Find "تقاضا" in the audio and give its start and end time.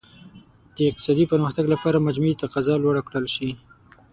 2.43-2.75